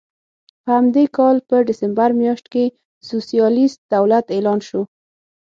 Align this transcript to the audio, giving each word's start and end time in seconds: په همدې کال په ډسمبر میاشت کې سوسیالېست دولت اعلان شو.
په 0.63 0.69
همدې 0.77 1.05
کال 1.17 1.35
په 1.49 1.55
ډسمبر 1.67 2.09
میاشت 2.21 2.45
کې 2.53 2.65
سوسیالېست 3.09 3.79
دولت 3.93 4.25
اعلان 4.35 4.59
شو. 4.67 4.81